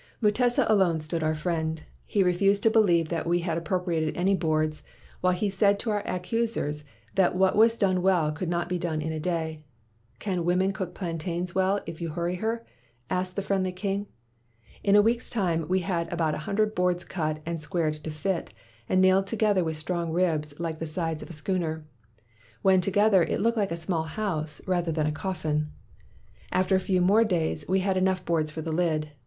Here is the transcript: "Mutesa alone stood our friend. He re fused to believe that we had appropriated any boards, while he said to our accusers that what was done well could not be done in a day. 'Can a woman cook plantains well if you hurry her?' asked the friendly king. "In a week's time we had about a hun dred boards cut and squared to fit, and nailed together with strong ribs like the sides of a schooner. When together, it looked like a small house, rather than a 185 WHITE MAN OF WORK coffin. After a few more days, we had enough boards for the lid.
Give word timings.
"Mutesa 0.19 0.65
alone 0.67 0.99
stood 0.99 1.21
our 1.21 1.35
friend. 1.35 1.83
He 2.07 2.23
re 2.23 2.33
fused 2.33 2.63
to 2.63 2.71
believe 2.71 3.09
that 3.09 3.27
we 3.27 3.41
had 3.41 3.55
appropriated 3.55 4.17
any 4.17 4.33
boards, 4.33 4.81
while 5.19 5.33
he 5.33 5.47
said 5.47 5.77
to 5.77 5.91
our 5.91 6.01
accusers 6.07 6.83
that 7.13 7.35
what 7.35 7.55
was 7.55 7.77
done 7.77 8.01
well 8.01 8.31
could 8.31 8.49
not 8.49 8.67
be 8.67 8.79
done 8.79 8.99
in 8.99 9.11
a 9.11 9.19
day. 9.19 9.61
'Can 10.17 10.39
a 10.39 10.41
woman 10.41 10.73
cook 10.73 10.95
plantains 10.95 11.53
well 11.53 11.81
if 11.85 12.01
you 12.01 12.09
hurry 12.09 12.33
her?' 12.37 12.65
asked 13.11 13.35
the 13.35 13.43
friendly 13.43 13.71
king. 13.71 14.07
"In 14.83 14.95
a 14.95 15.03
week's 15.03 15.29
time 15.29 15.67
we 15.67 15.81
had 15.81 16.11
about 16.11 16.33
a 16.33 16.39
hun 16.49 16.55
dred 16.55 16.73
boards 16.73 17.03
cut 17.05 17.39
and 17.45 17.61
squared 17.61 17.93
to 18.03 18.09
fit, 18.09 18.55
and 18.89 19.01
nailed 19.01 19.27
together 19.27 19.63
with 19.63 19.77
strong 19.77 20.11
ribs 20.11 20.59
like 20.59 20.79
the 20.79 20.87
sides 20.87 21.21
of 21.21 21.29
a 21.29 21.33
schooner. 21.33 21.85
When 22.63 22.81
together, 22.81 23.21
it 23.21 23.39
looked 23.39 23.57
like 23.59 23.71
a 23.71 23.77
small 23.77 24.05
house, 24.05 24.61
rather 24.65 24.91
than 24.91 25.05
a 25.05 25.09
185 25.11 25.19
WHITE 25.19 25.45
MAN 25.53 25.61
OF 25.61 25.67
WORK 25.67 26.49
coffin. 26.49 26.59
After 26.59 26.75
a 26.75 26.79
few 26.87 27.01
more 27.01 27.23
days, 27.23 27.67
we 27.69 27.81
had 27.81 27.97
enough 27.97 28.25
boards 28.25 28.49
for 28.49 28.63
the 28.63 28.71
lid. 28.71 29.11